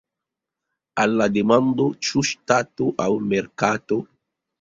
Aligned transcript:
Al 1.01 1.11
la 1.19 1.27
demando 1.35 1.85
"Ĉu 2.07 2.23
ŝtato 2.29 2.87
aŭ 3.05 3.07
merkato? 3.35 4.01